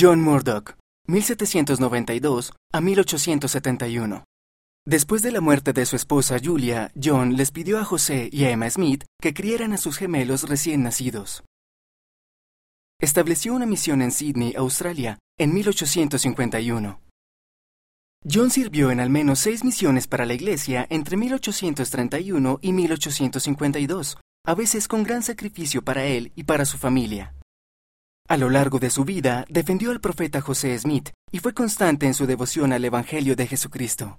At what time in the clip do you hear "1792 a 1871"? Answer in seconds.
1.08-4.24